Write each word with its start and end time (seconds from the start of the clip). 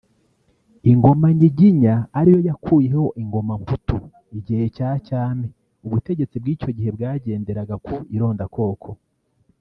Ingoma 0.91 1.25
Nyiginya 1.37 1.95
ariyo 2.19 2.39
yakuyeho 2.49 3.05
ingoma 3.21 3.53
Mputu 3.61 3.97
igihe 4.37 4.65
cya 4.75 4.89
cyami 5.07 5.47
ubutegetsi 5.85 6.35
bw’icyo 6.41 6.69
gihe 6.77 6.89
bwagenderaga 6.95 7.75
ku 7.85 7.95
irondakoko 8.15 8.89